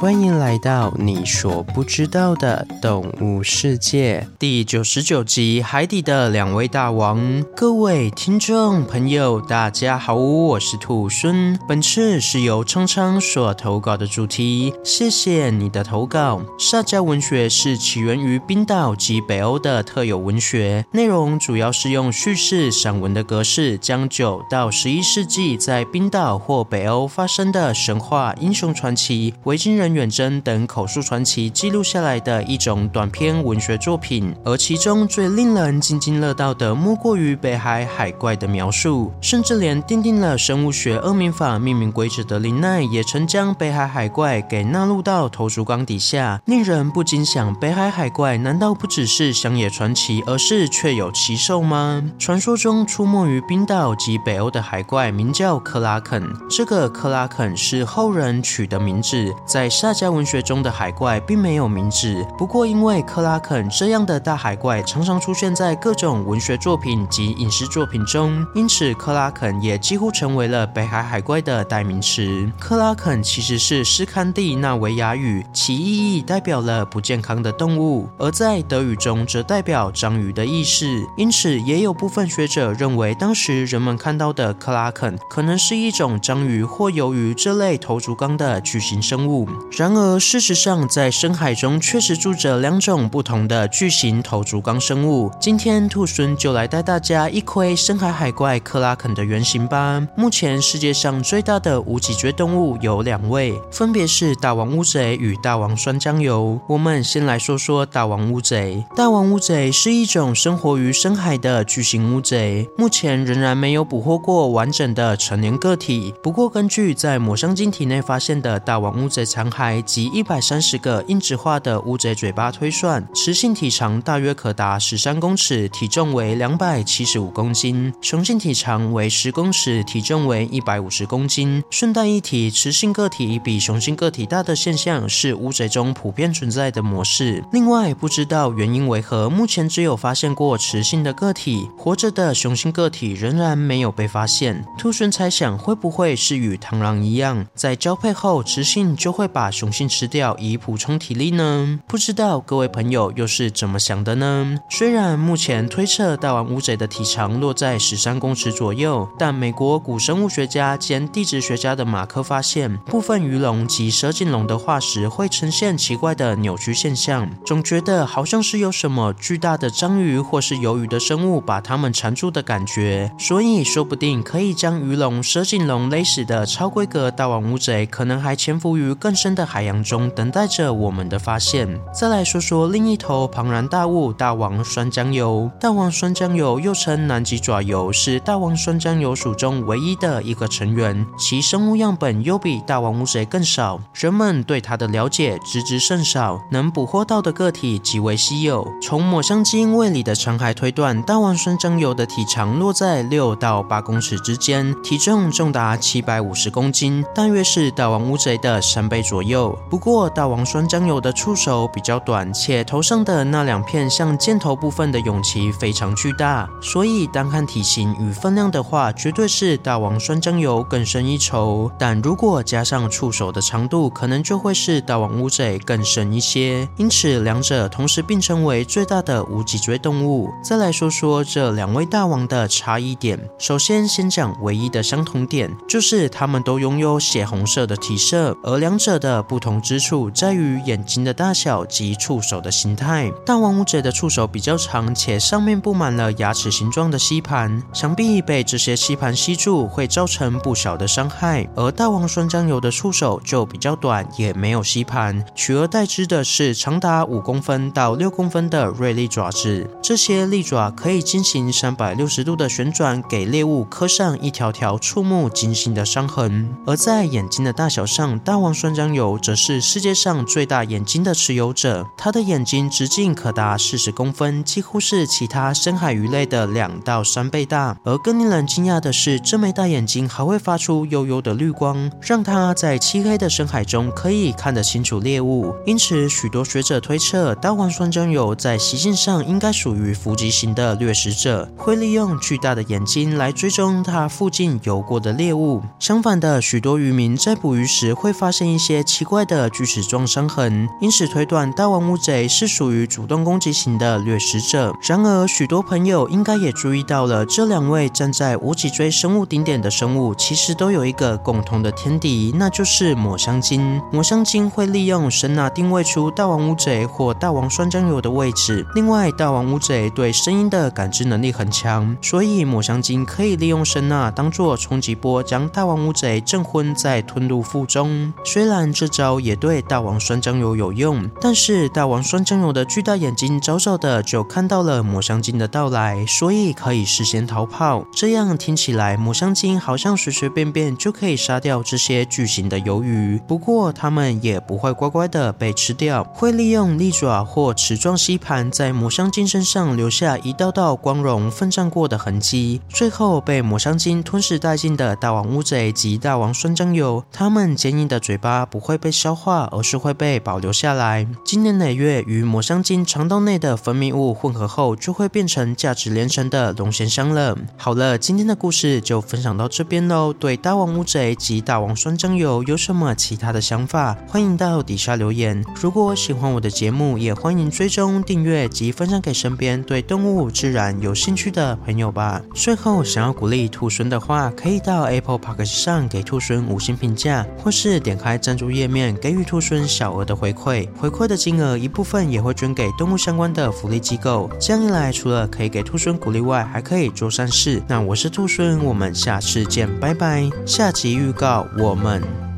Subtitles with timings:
[0.00, 7.20] 欢迎来到你所不知道的动物世界第九十九集《海底的两位大王》。
[7.54, 11.54] 各位听众朋友，大家好，我是兔孙。
[11.68, 16.40] 本次是由昌昌所投稿的主题，谢谢你的投稿。
[16.58, 46.40] 萨迦文学是起源于冰岛及北欧的特有文学，内容主要是用叙事散文的格式，将九到十一世纪在冰岛或北欧发生的神话、英雄传奇、维京人远征等口述传奇记录下来的一种短篇文学作品，而其中最令人津津乐道的，莫过于北海海怪的描述，甚至连奠定了生物学二名法命名规则的林奈，也曾将北海海怪给纳入到头足纲底下。
[46.46, 52.02] 令人不禁想，北海海怪难道不只是乡野传奇，而是确有其兽吗？
[52.18, 72.46] 传说中出没于冰岛及北欧的海怪名叫克拉肯，这个克拉肯是后人取的名字，在萨迦文学中的海怪并没有名字，不过因为克拉肯这样的大海怪常常出现在各种文学作品及影视作品中，因此克拉肯也几乎成为了北海海怪的代名词。
[72.58, 80.84] 克拉肯其实是斯堪的纳维亚语，其意义代表了不健康的动物，而在德语中则代表章鱼的意思。
[81.16, 89.48] 因此，也有部分学者认为，当时人们看到的克拉肯可能是一种章鱼或鱿鱼这类头足纲的巨型生物。
[89.76, 95.30] 然而，事实上，在深海中确实住着两种不同的巨型头足纲生物。
[95.40, 100.04] 今天，兔孙就来带大家一窥深海海怪克拉肯的原型吧。
[100.16, 106.58] 目前世界上最大的无脊椎动物有两位，分别是大王乌贼与大王酸浆鱿。
[106.66, 108.84] 我们先来说说大王乌贼。
[108.96, 116.12] 大王乌贼是一种生活于深海的巨型乌贼，目前仍然没有捕获过完整的成年个体。
[116.20, 131.62] 不过，根据在抹香鲸体内发现的大王乌贼残骸，及一百三十个硬质化的乌贼嘴巴推算，雌性体长大约可达十三公尺，体重为两百七十五公斤；雄性体长为十公尺，体重为一百五十公斤。
[131.68, 137.44] 顺带一提，雌性个体比雄性个体大的现象是乌贼中普遍存在的模式。
[137.52, 144.64] 另外，不知道原因为何，目前只有发现过雌性的个体，活着的雄性个体仍然没有被发现。
[144.78, 151.80] 兔猻猜想，会不会是与螳螂一样，在交配后，雌性就会把雄性吃掉以补充体力呢？
[151.86, 154.58] 不知道各位朋友又是怎么想的呢？
[154.70, 173.10] 虽然目前推测大王乌贼的体长落在十三公尺左右，但美国古生物学家兼地质学家的马克发现，部分鱼龙及蛇颈龙的化石会呈现奇怪的扭曲现象，总觉得好像是有什么巨大的章鱼或是鱿鱼的生物把它们缠住的感觉。
[173.18, 179.80] 所以说不定可以将鱼龙、蛇颈龙勒死的超规格大王乌贼，可能还潜伏于更深的海洋。
[179.82, 181.66] 中等待着我们的发现。
[181.92, 185.50] 再来说说另一头庞然大物——大王酸浆鱿。
[185.58, 191.06] 大王酸浆鱿又称南极爪鱿，是大王酸浆鱿属中唯一的一个成员。
[191.18, 198.66] 其生物样本又比大王乌贼更少，人们对它的了解知之甚少，能捕获到的个体极为稀有。
[198.82, 209.19] 从抹香鲸胃里的残骸推断，大王酸浆鱿的体长落在六到八公尺之间，体重重达七百五十公斤，大约是大王乌贼的三倍左右。
[209.20, 221.70] 左右不过，大王酸浆鱿的触手比较短，且头上的那两片像箭头部分的勇鳍非常巨大，所以单看体型与分量的话，绝对是大王酸浆鱿更胜一筹。
[221.78, 226.66] 但如果加上触手的长度，可能就会是大王乌贼更胜一些。
[226.78, 230.30] 因此，两者同时并称为最大的无脊椎动物。
[230.42, 233.20] 再来说说这两位大王的差异点。
[233.38, 243.10] 首先，先讲唯一的相同点，就是他们都拥有血红色的体色，而两者的的不同之处在于眼睛的大小及触手的形态。
[243.26, 251.48] 大王乌贼的触手比较长，且上面布满了牙齿形状的吸盘，想必被这些吸盘吸住会造成不小的伤害。
[251.56, 259.68] 而大王酸浆鱿的触手就比较短，也没有吸盘，取而代之的是长达五公分到六公分的锐利爪子。
[259.82, 266.48] 这些利爪可以进行三百六十度的旋转，给猎物刻上一条条触目惊心的伤痕。
[266.64, 269.60] 而在眼睛的大小上，大王酸浆鱿则是。
[269.60, 277.76] 世界上最大眼睛的持有者，它的眼睛直径可达四十公分，几乎是其他深海鱼类的两到三倍大。
[277.84, 285.54] 而更令人惊讶的是，这枚大眼睛还会发出幽幽的绿光，让它在漆黑的深海中可以看得清楚猎物。
[285.64, 295.62] 因此，许多学者推测，大王酸浆鱿在习性上应该属于伏击型的掠食者，会利用巨大的眼睛来追踪它附近游过的猎物。
[295.78, 304.74] 相反的，许多渔民在捕鱼时会发现一些奇怪的锯齿状伤痕，因此推断大王乌贼是属于主动攻击型的掠食者。
[304.82, 313.80] 然而，许多朋友应该也注意到了，这两位站在无脊椎生物顶点的生物，其实都有一个共同的天敌，那就是抹香鲸。
[313.92, 318.66] 抹香鲸会利用声纳定位出大王乌贼或大王酸浆鱿的位置。
[318.74, 328.12] 另外，大王乌贼对声音的感知能力很强，所以抹香鲸可以利用声纳当作冲击波，将大王乌贼震昏再吞入腹中。
[328.24, 337.84] 虽然这招也对大王酸浆鱿有用，但是大王酸浆鱿的巨大眼睛早早的就看到了抹香鲸的到来，所以可以事先逃跑。
[337.94, 343.20] 这样听起来，抹香鲸好像随随便便就可以杀掉这些巨型的鱿鱼。
[343.28, 352.62] 不过，它们也不会乖乖的被吃掉，会利用利爪或齿状吸盘在抹香鲸身上留下一道道光荣奋战过的痕迹。
[352.70, 367.36] 最后被抹香鲸吞噬殆尽的大王乌贼及大王酸浆鱿，它们坚硬的嘴巴不会会被消化，而是会被保留下来，经年累月与抹香鲸肠道内的分泌物混合后，就会变成价值连城的龙涎香了。
[367.56, 370.12] 好了，今天的故事就分享到这边喽。
[370.12, 373.98] 对大王乌贼及大王酸浆鱿有什么其他的想法？
[374.06, 375.44] 欢迎到底下留言。
[375.60, 382.22] 如果喜欢我的节目，也欢迎追踪订阅及分享给身边对动物自然有兴趣的朋友吧。
[382.36, 390.68] 最后，想要鼓励兔孙的话，可以到 Apple Podcast 上给兔孙五星评价，或是点开赞助页面给予兔孙小额的回馈。
[390.76, 394.30] 回馈的金额一部分也会捐给动物相关的福利机构。
[394.40, 397.62] 这样一来，除了可以给兔孙鼓励外，还可以做善事。
[397.68, 400.30] 那我是兔孙，我们下次见，拜拜。
[400.46, 402.29] 下集预告，我们。